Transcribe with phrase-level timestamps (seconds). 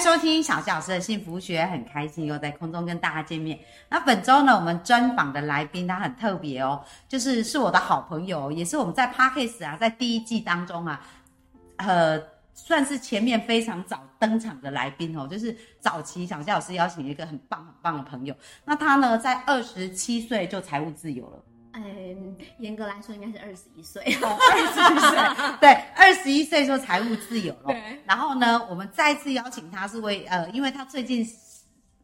[0.00, 3.58] 收听小纪老师的幸福学，很开心又在空中跟大家见面。
[3.90, 11.06] 那本周呢，我们专访的来宾他很特别哦，就是是我的好朋友，也是我们在 Parkes 啊，在第一季当中啊，
[11.76, 12.18] 呃，
[12.54, 18.34] 算是前面非常早登场的来宾哦，就是早期小夏老师邀请一个很棒很棒的朋友。
[18.64, 21.44] 那他呢，在二十七岁就财务自由了。
[21.72, 27.74] 嗯，严格来说应该是二十一岁， 二十一岁， 对，二十一岁说财务自由了。
[28.04, 31.24] 然后呢，我们再次邀请他是为呃，因为他最近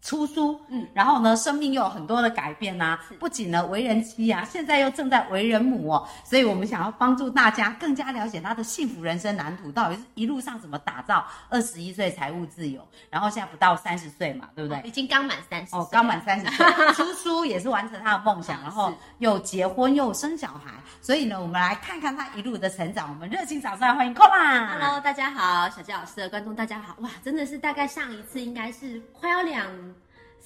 [0.07, 14.81] 出书，嗯，然后呢，生命又有很多的改变呐、不仅呢为人妻啊，现在又正在为人母哦，所以我们想要帮助大家更加了解他的幸福人生蓝图，到底是一路上怎么打造二十一岁财务自由，然后现在不到三十岁嘛，对不对？
[14.85, 23.11] 已经刚满三十哦，刚满三十岁， 出书也是完成他的梦想，然后又结婚又生小孩，所以呢，我们来看看他一路的成长。
[23.11, 24.69] 我们热情掌声来欢迎 Kola。
[24.69, 29.67] Hello，大家好，小杰老师的观众大家好，哇，真的是大概上一次应该是快要两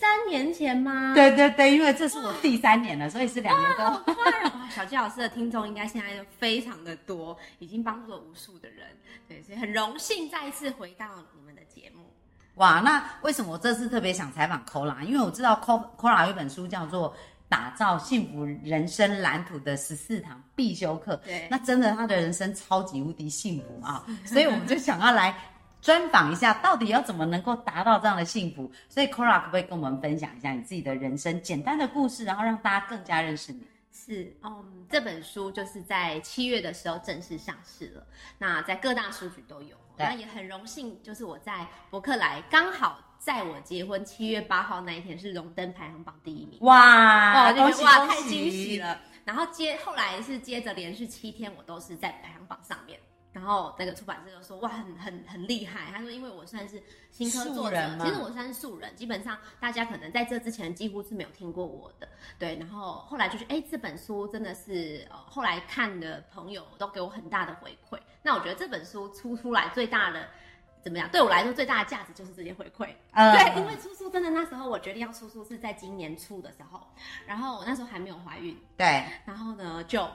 [0.00, 1.12] 三年前吗？
[1.14, 4.14] 对对对，因为这是我第三年了，所以是两年多。
[4.74, 8.86] 小纪老师的听众应该现在就非常的多，已经帮助了无数的人，
[9.28, 12.06] 对，所以很荣幸再一次回到你们的节目。
[12.54, 15.02] 哇，那为什么我这次特别想采访 Kola？
[15.02, 17.12] 因为我知道 Ko- Kola 有一本书叫做
[17.48, 24.04] 《打造幸福人生蓝图的十四堂必修课》，对那真的他的人生超级无敌幸福啊！
[24.24, 25.34] 所以我们就想要来
[25.80, 28.70] 专访一下，到底要怎么能够达到这样的幸福？
[28.88, 33.66] 所以 kora 可不可以跟我们分享一下你自己的人生简单的故事，然后让大家更加认识你？
[33.92, 38.06] 是，嗯，这本书就是在七月的时候正式上市了，
[38.38, 39.76] 那在各大书局都有。
[39.96, 46.58] 对那也很荣幸，就是我在博客来刚好在我结婚七月八号那一天是荣登排行榜第一名。
[46.60, 48.78] 哇，哦，就觉得哇，恭喜恭太惊喜喜！
[48.78, 48.98] 了。
[49.24, 52.98] 然后接后来是接着连续七天，我都是在排行榜上面。
[53.32, 55.90] 然后那个出版社就说哇，很很很厉害。
[55.92, 62.08] 他说，因为我算是新科作者其实我算是素人，基本上大家可能在这之前几乎是没有听过我的。
[62.38, 67.98] 对，然后后来就是哎，这本书真的是呃，后来看的朋友都给我很大的回馈。
[68.22, 70.26] 那我觉得这本书出出来最大的
[70.82, 71.08] 怎么样？
[71.10, 72.88] 对我来说最大的价值就是这些回馈。
[73.12, 76.80] 嗯对，因为出书真的那时候我决定要出书是在今年初的时候，
[77.26, 80.08] 然后我那时候还没有怀孕，对，然后呢就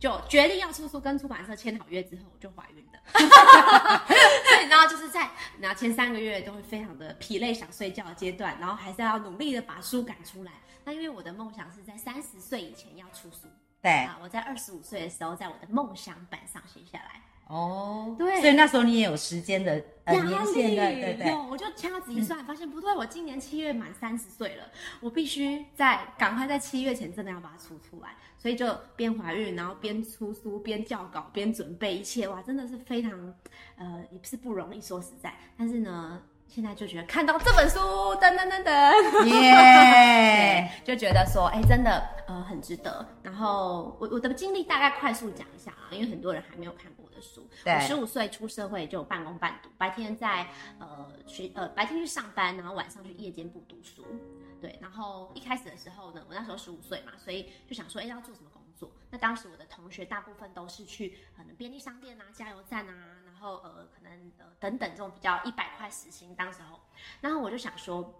[0.00, 2.98] 就决定要出书，跟出版社签好约之后我就怀孕了。
[4.48, 5.30] 所以然后就是在
[5.60, 10.52] 然后前三个月都会非常的疲累想睡觉的阶段，然后还是要努力的把书赶出来。
[10.84, 13.46] 那因为我的梦想是在三十岁以前要出书，
[13.82, 17.20] 对，啊，我在二十五岁的时候在我的梦想板上写下来。
[17.50, 21.26] 哦，对所以那时候你也有时间的呃压年限的，力对对。
[21.26, 24.64] 有，我就掐指一算，发现不对，我今年七月满三十岁了，
[25.00, 33.34] 我必须在赶快在七月前真的要把它出出来，所以就边怀孕，然后边出书，边校稿，边准备一切，哇，真的是非常，
[33.76, 36.22] 呃，也不是不容易，说实在，但是呢。
[36.50, 37.78] 现在就觉得看到这本书，
[38.16, 40.68] 噔噔噔噔，耶！
[40.84, 43.06] 对，就觉得说，哎、真的，呃，很值得。
[43.22, 47.48] 然后我我的经历大概快速讲一下啊，因为很多人还没有看过我的书。
[47.62, 50.48] 对我十五岁出社会就半工半读，白天在
[50.80, 54.04] 呃学呃白天去上班，然后晚上去夜间部读书。
[54.60, 58.90] 对，然后一开始的时候呢，我那时候十五岁嘛，所以就想说，哎、要做什么工作？
[59.08, 66.78] 那当时我的同学大部分都是去可能便利商店啊、加油站啊，然后呃可能呃等等这种比较一百块时薪，当时候，
[67.20, 68.14] 然后我就想说。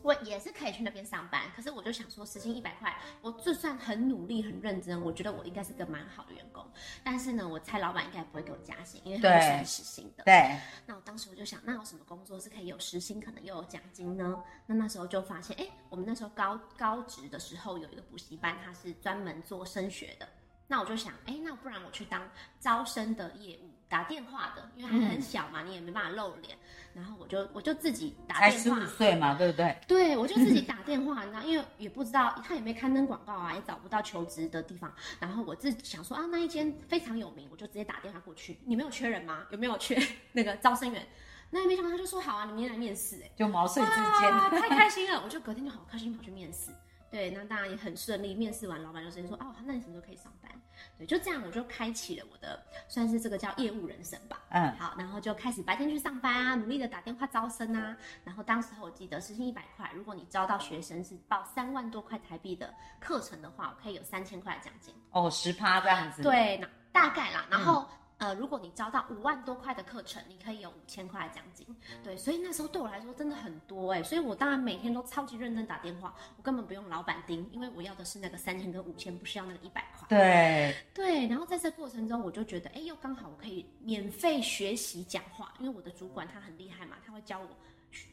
[0.00, 6.64] 我也是可以去那边上班，可是我就想说，时薪一百块，我就算很努力、很认真，我觉得我应该是个蛮好的员工。
[7.04, 10.22] 但是呢，我猜老板应该不会给我加薪，因为他对是算时薪的。
[10.24, 10.56] 对，
[10.86, 14.42] 那我当时我就想，那有什么工作是可以有时薪，可能又有奖金呢？
[14.66, 20.26] 那那时候就发现，哎、我们那时候高高职的时候有一个补习班，它是专门做升学的。
[20.68, 22.26] 那我就想，哎、那不然我去当
[22.60, 26.56] 招生的业务，打电话的，因为还很小嘛，你也没办法露脸。
[26.94, 29.76] 然后我就我就自己打电话才十五，岁嘛，对不对？
[29.86, 34.90] 对，我就自己 打电话，你知道，因为也不知道他也没刊登广告啊，也找不到求职的地方。
[35.20, 38.58] 然后我自己想说啊，那一间非常有名，我就直接打电话过去。
[38.64, 39.44] 你们有缺人吗？
[39.50, 40.00] 有没有缺
[40.32, 41.06] 那个招生员？
[41.50, 44.58] 那也没想到他就说好啊，你明天来面试、哎，就毛遂自哇，荐。
[44.58, 45.20] 太开心了！
[45.22, 46.70] 我就隔天就好开心跑去面试。
[47.12, 48.34] 对，那当然也很顺利。
[48.34, 50.50] 面试完，老板就直接说：“哦，那你什么时候可以上班？”
[50.96, 54.40] 对，就这样，我就开启了我的算是这个叫业务人生吧。
[54.48, 57.94] 嗯，好，然后就开始白天去上班啊，努力的打电话招生啊。
[58.24, 64.94] 然后当时候我记得时薪一百块，如果你招到学生是报三万多块台币的课程的话，我可以有三千块的奖金。
[65.10, 67.46] 哦，十趴这样子。，对，那大概啦。
[67.50, 67.86] 然后、
[68.22, 71.66] 呃，如果你招到五万多块的课程，你可以有五千块的奖金。
[72.04, 80.06] 对，所以那时候对我来说真的很多哎，所以我当然每天都超级认真打电话，我根本不用老板盯，因为我要的是那个三千跟五千，不是要那个一百块。
[80.08, 87.48] 对对，然后在这过程中，我就觉得，哎，又刚好我可以免费学习讲话，因为我的主管他很厉害嘛，他会教我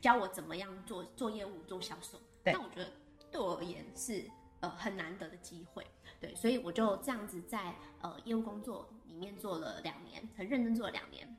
[0.02, 2.20] 教我怎么样做做业务、做销售。
[2.44, 2.90] 对，那我觉得
[3.30, 4.28] 对我而言是
[4.62, 5.86] 呃很难得的机会。
[6.20, 11.38] 对，所以我就这样子在呃业务工作里面做了两年，很认真做了两年。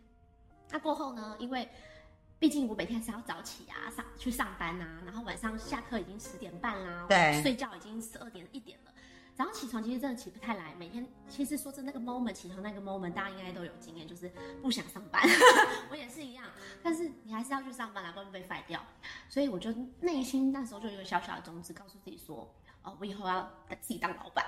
[0.70, 1.68] 那过后呢，因为
[2.38, 8.90] 毕竟我每天是要早起啊，上去上班啊，然后晚上下课已经十点半啦，对，睡觉已经十二点一点了。
[9.34, 14.30] 早上起床其实真的起不太来，每天其实说真那个 moment 起床那个 moment 大家应该都有经验，就是
[14.60, 15.22] 不想上班，
[15.90, 16.44] 我也是一样。
[16.82, 18.84] 但是你还是要去上班，不然被 fire 掉。
[19.28, 23.50] 所以我就内心那时候就有一个小小的宗旨，告诉自己说，哦，我以后要
[23.80, 24.44] 自己当老板。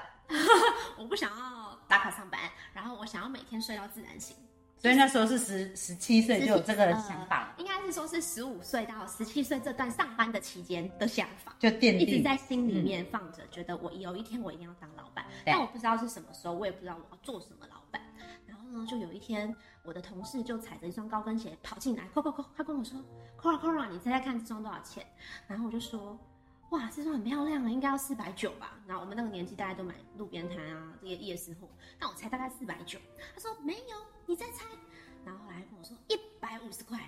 [0.98, 2.40] 我不想要打卡上班，
[2.72, 4.36] 然后我想要每天睡到自然醒。
[4.78, 18.02] 所以那时候是十十七岁就有这个想法，应该是说是十五岁到十七岁这段上班的期间的想法，就奠定一直在心里面放着，觉得我有一天我一定要当老板，但我不知道是什么时候，我也不知道我要做什么老板。
[18.44, 19.54] 然后呢，就有一天
[19.84, 22.98] 我的同事就踩着一双高跟鞋跑进来，扣扣扣，他跟我说
[23.40, 25.06] ，Cora Cora，你猜猜看这双多少钱？
[25.46, 26.18] 然后我就说。
[26.72, 28.78] 哇，这双很漂亮啊，应该要四百九吧？
[28.86, 31.68] 然后我们那个年纪大家都买路边摊啊，这些夜市货。
[32.00, 32.98] 那我猜大概四百九。
[33.34, 34.64] 他说没有，你再猜。
[35.22, 36.98] 然后后来跟我说一百五十块。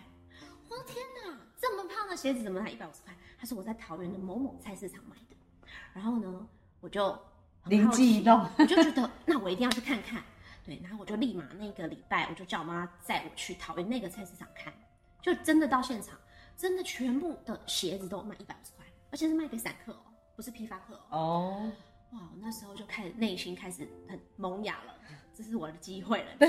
[0.68, 3.16] 我的天哪，这么胖的鞋子怎么才一百五十块？
[3.38, 5.36] 他说我在桃园的某某菜市场买的。
[5.94, 6.46] 然后呢，
[6.82, 7.18] 我就
[7.64, 10.22] 灵机一动，我就觉得那我一定要去看看。
[10.62, 14.74] 对，然后我就立马那个礼拜，我就叫我妈载我去桃园那个菜市场看。
[15.22, 16.18] 就真的到现场，
[16.54, 18.83] 真的全部的鞋子都卖一百五十块。
[19.14, 20.02] 而且是卖给散客哦，
[20.34, 21.70] 不是批发客哦。
[22.10, 24.98] 哇，我那时候就开始内心开始很萌芽了，
[25.32, 26.32] 这是我的机会了。
[26.36, 26.48] 对。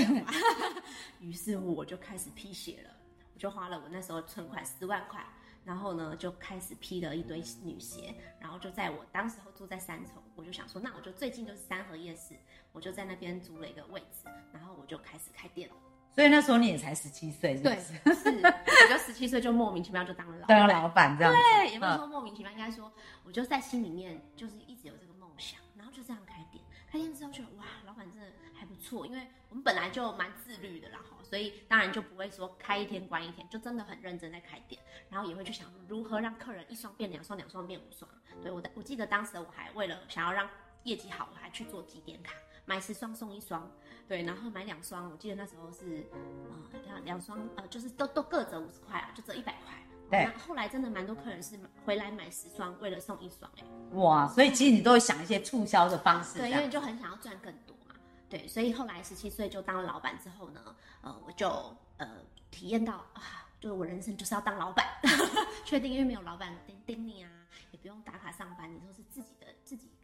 [1.22, 2.90] 于是乎我就开始批鞋了，
[3.36, 5.24] 我就花了我那时候存款十万块，
[5.64, 12.34] 然后呢就开始批了一堆女鞋，然后就在我当时候住在三重，我就想说，那我就最近就是三和夜市，
[12.72, 15.76] 我就在那边租了一个位置，然后我就开始开店了。
[16.16, 22.90] 所以那时候你也才十七岁，对，是，我就十七岁就莫名其妙就当了老当老板这样，对，也不是说莫名其妙，应该说
[23.26, 38.10] 我就在心里面就是一直有这个梦想，然后就这样开店，开店之后觉得哇，老板真的还不错，因为我们本来就蛮自律的啦哈，所以当然就不会说开一天关一天，就真的很认真在开店，然后也会去想如何让客人一双变两双，两双变五双，
[38.42, 40.50] 对我的，我记得当时我还为了想要让
[40.84, 42.36] 业绩好，我还去做几点卡，
[42.66, 43.70] 买十双送一双。
[44.08, 49.74] 对，然后买两双，我记得那时候是，呃，两两双，呃，就是都都各折五十块啊，就折一百块。
[50.12, 53.64] 对，后来真的蛮多客人是回来买十双，为了送一双，哎，
[53.98, 56.38] 哇，所以其实你都会想一些促销的方式。
[56.38, 57.96] 对，因为就很想要赚更多嘛。
[58.30, 61.50] 对，所以后来十七岁就当了老板之后呢，呃，我就
[61.98, 62.08] 呃
[62.52, 64.86] 体验到啊，就是我人生就是要当老板，
[65.66, 67.32] 确定因为没有老板盯盯你啊，
[67.72, 69.45] 也不用打卡上班，你都是自己的，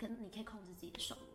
[0.08, 1.28] 跟你可以控制自己的收入。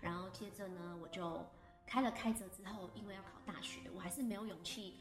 [0.00, 1.44] 然后接着呢，我就。
[1.86, 4.96] 开了开折之后，因为要考大学，我还是没有勇气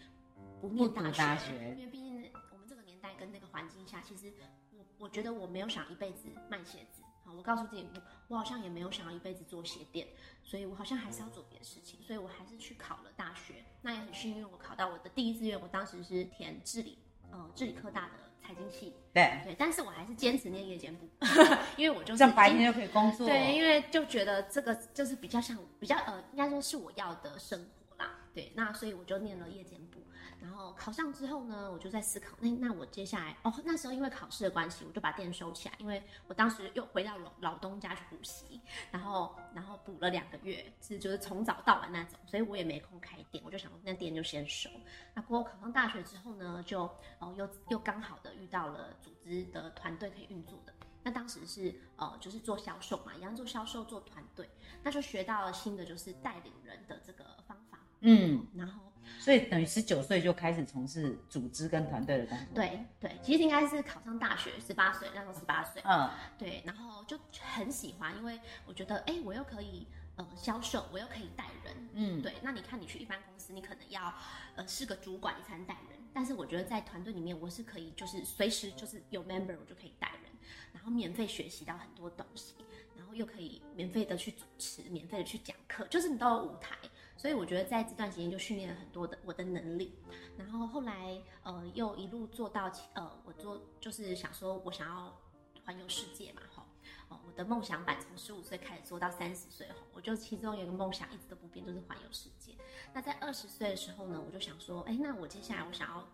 [0.60, 4.34] 不念大学，因为毕竟我们这个年代跟那个环境下，其实
[4.78, 10.06] 我我觉得我没有想一辈子卖鞋子啊，我告诉自己，我我好像也没有想要一辈子做鞋店，
[10.44, 13.64] 所以我好像还是要做别的事情，所以我还是去考了大学。
[13.81, 17.00] 那也很幸运，我考到我的第一志愿，我当时是填智理，
[17.31, 18.32] 呃，智理科大的。
[18.54, 19.42] 财经系，对。
[19.44, 21.07] 对，但是我还是坚持念夜间部，
[21.78, 30.00] 因为我就是白天就可以工作，对，因为就觉得这个就是比较像比较呃，应该说是我要的生活啦，对，那所以我就念了夜间部。
[30.44, 38.59] 然后考上之后呢，我就在思考，那那我接下来哦，那时候因为考试的关系，我就把店收起来，因为我当时又回到老老东家去补习，
[38.92, 44.69] 然后然后补了两个月，是就是从早到晚那种，所以我也没空开店，我就想那店就先收。
[45.14, 46.81] 那过后考上大学之后呢，就
[47.19, 50.73] 哦又又刚好的遇到了组织的团队可以运作的，
[51.04, 54.50] 那当时是呃就是做销售嘛，一样做销售做团队，
[54.83, 58.93] 那就学到了新的就是带领人的这个方法，嗯，然后。
[59.23, 62.47] 所以等于十九岁就开始从事组织跟团队的工作。
[62.56, 65.81] 对对，其实应该是考上大学，十八岁那时候十八岁。
[65.85, 67.18] 嗯，对，然后就
[67.56, 69.87] 很喜欢，因为我觉得，哎，我又可以
[70.18, 71.89] 呃销售，我又可以带人。
[71.94, 72.33] 嗯，对。
[72.42, 74.13] 那你看，你去一般公司，你可能要
[74.56, 75.97] 呃是个主管，你才能带人。
[76.13, 80.31] 但是我觉得在团队里面，我是可以就是随时就是有 member，我就可以带人，
[80.73, 82.56] 然后免费学习到很多东西，
[82.97, 86.75] 然后又可以免费的去主持，免费的去讲课，就是你都有舞台。
[87.23, 89.97] 所以我觉得在这段时间就训练了很多的我的能力，
[90.37, 95.18] 然后后来呃又一路做到呃我做就是想说我想要
[95.63, 96.68] 环游世界嘛哈，
[97.07, 102.57] 哦，我的梦想版从十五岁开始做到三十岁后，我就其中有一个梦想一直都不变，就是环游世界。
[102.94, 106.06] 那在二十岁的时候呢，我就想说，哎，那我接下来我想要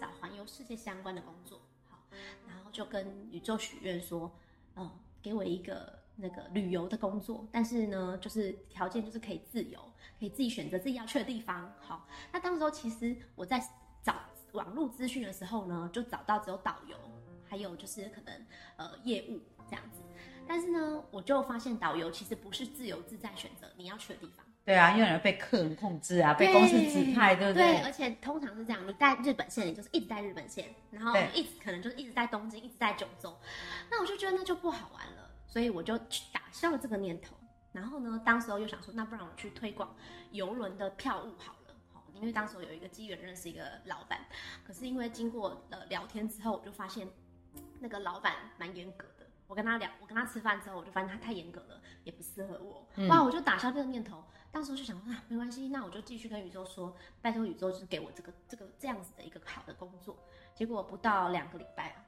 [0.00, 2.02] 找环游世界相关的工作，好，
[2.48, 4.28] 然后就跟宇宙许愿说，
[4.74, 4.90] 嗯，
[5.22, 9.78] 给我一个那个旅游的工作，但是呢，就是条件就是可以自由，
[10.18, 11.72] 可以自己选择自己要去的地方。
[11.80, 13.62] 好，那当时候其实我在
[14.02, 14.14] 找
[14.52, 16.96] 网络资讯的时候呢，就找到只有导游，
[17.48, 18.34] 还有就是可能
[18.76, 20.02] 呃业务这样子。
[20.46, 24.44] 但是呢，我就发现导游其实不是自由自在选择你要去的地方。
[24.64, 27.72] 对啊，因为人被客人控制啊，被公司指派，对不对？
[27.72, 33.34] 对，而且通常是这样，你在日本线，你就是一直在日本线，然后一直可能就是一直在东京，一直在九州。
[33.90, 37.34] 那我就觉得那就不好玩了，所以我就去打消了这个念头。
[37.72, 39.94] 然后呢，当时候又想说，那不然我去推广
[40.30, 44.20] 游轮的票务好了，好，因为当时候有一个机缘认识一个老板，
[44.64, 47.08] 可是因为经过了聊天之后，我就发现
[47.80, 49.26] 那个老板蛮严格的。
[49.46, 52.86] 我跟他聊，我跟他吃饭之后，我就发现他太严格了，也不适合我。
[53.08, 54.22] 哇，我就打消这个念头。
[54.50, 60.18] 当时就想啊，没关系，那我就继续跟宇宙说，拜托宇宙就是给我这个这个这样子的一个好的工作。
[60.54, 62.04] 结果不到两个礼拜啊，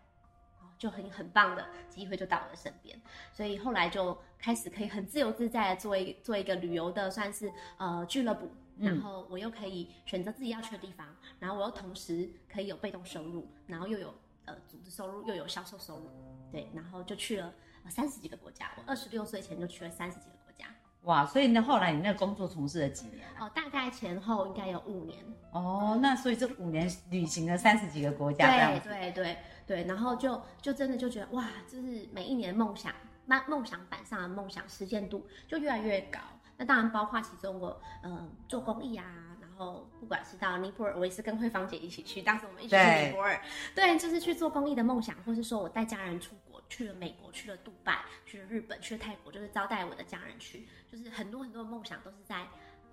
[0.81, 2.99] 就很很棒的机会就到我的身边，
[3.31, 11.07] 所以后来就开始可以很自由自在的做一做一个旅游的算是呃俱乐部，然后我又可以选择自己要去的地方，
[11.39, 14.15] 然后我又同时可以有被动收入，然后又有
[14.47, 16.11] 呃组织收入，又有销售收入，
[16.51, 17.53] 对，然后就去了
[17.91, 20.67] 三十几个国家，我二十六岁前就去了三十几个国家。
[21.03, 23.27] 哇，所以呢，后来你那个工作从事了几年？
[23.39, 25.19] 哦，大概前后应该有五年。
[25.51, 29.37] 哦，那所以这五年旅行了三十几个国家，对对对
[29.71, 32.93] 对，然后就就真的就觉得哇，就是每一年梦想，
[33.25, 36.19] 那梦想板上的梦想实现度就越来越高。
[36.57, 43.41] 那当然包括其中我嗯做公益啊，然后不管是到尼泊尔，我也是跟慧芳姐一起去，当时我们一起去尼泊尔，
[43.73, 46.61] 对，就是去做公益的梦想，或是说我带家人出国。
[46.69, 52.47] 去了美国，去了杜拜，去了日本，去了泰国，就是招待我的家人去，就是很多很多的梦想都是在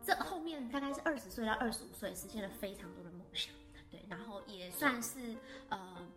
[0.04, 3.54] 这后面，大概是二十岁到二十五岁实现了非常多的梦想，
[3.92, 5.36] 对，然后也算是
[5.70, 6.08] 呃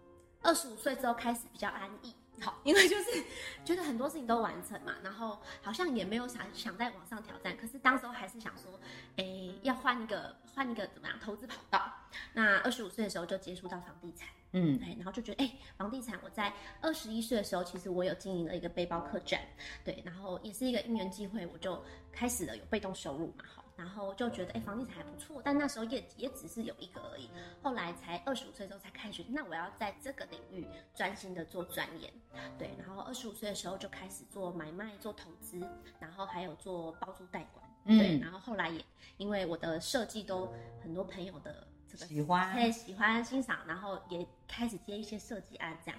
[0.43, 3.25] 二十五岁之后开始比较安逸，好，因为就是
[3.65, 8.81] 觉得很多事情都完成嘛，然后好像也没有想想再往上挑战，可是当时候还是想说，
[9.17, 9.25] 哎，
[9.63, 11.93] 要换一个换一个怎么样投资跑道，
[12.33, 14.29] 那二十五岁的时候就接触到房地产。
[14.53, 19.41] 嗯，对，然后就觉得，哎，房地产，我在二十一岁的时候，其实我有经营了一个背包客栈，
[19.85, 21.81] 对，然后也是一个因缘机会，我就
[22.11, 27.31] 开始了有被动收入嘛，好，然后就觉得，哎，房地产还不错，但那时候也也只是有一个而已，
[27.63, 32.13] 后来才二十五岁之后才开始，那我要在这个领域专心的做钻研，
[32.59, 35.67] 对，然后二十五岁的时候就开始做买卖、做投资，
[35.99, 38.85] 然后还有做包租代管，对，然后后来也
[39.17, 42.05] 因为我的设计都很多朋友的这个。
[42.05, 45.99] 喜欢，对，喜欢欣赏，然后也开始接一些设计案，这样。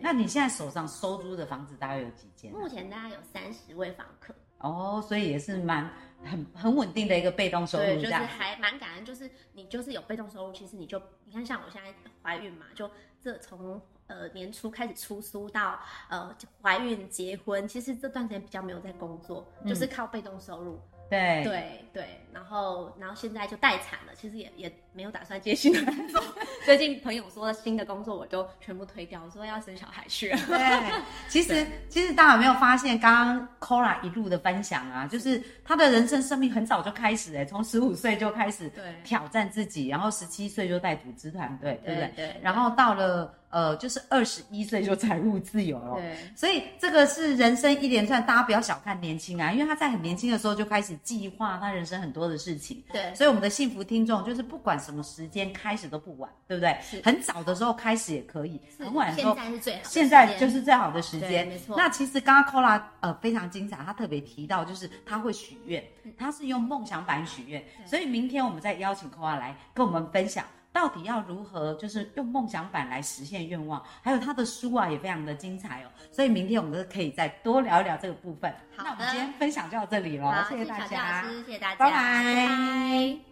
[0.00, 2.52] 那你现在手上收租的房子大概有几间？
[2.52, 4.32] 目前大概有三十位房客。
[4.58, 5.90] 哦，所以也是蛮
[6.24, 20.80] 很很稳定的一个被动收入，对就是还蛮感恩，就是你就是有被动收入，其实你就你看像我现在怀孕嘛，就这从呃年初开始出书到呃怀孕结婚，其实这段时间比较没有在工作，就是靠被动收入。
[21.08, 21.42] 对。
[21.44, 26.20] 对对，然后然后现在就待产了，其实也也没有打算接新的工作。
[26.66, 30.38] 最近朋友说新的工作，我就全部推掉，我说要生小孩去了。
[30.48, 30.92] 对，
[31.28, 38.68] 其实其实大家有没有发现，刚刚 Kora 一路的分享啊，就是他的人生生命很早就开始哎，从十五岁就开始
[39.04, 42.12] 挑战自己，然后十七岁就带组织团队，对不对？
[42.16, 42.36] 对。
[42.42, 43.32] 然后到了。
[43.50, 56.74] 呃，就是二十一岁就财务自由了，对，所以这个是人生一连串，大家不要小看年轻啊，因为他在很年轻的时候就开始计划他人生很多的事情，对，所以我们的幸福听众就是不管什么时间开始都不晚，对不对？
[57.04, 61.76] 很早的时候开始也可以，很晚的时候现在是最好，现在就是最好的时间，没错。
[61.76, 65.84] 那其实刚刚 Kola 呃非常精彩，他特别提到就是他会许愿，
[66.16, 70.42] 他是用梦想版许愿，所以明天我们再邀请 Kola 来跟我们分享。
[70.70, 73.82] 到底要如何，就是用梦想版来实现愿望？
[74.00, 75.88] 还有他的书啊，也非常的精彩哦。
[76.12, 78.52] 所以明天我们都可以再多聊一聊这个部分。
[78.76, 83.27] 好那我们今天分享就到这里了，谢谢大家，谢谢大家，拜拜。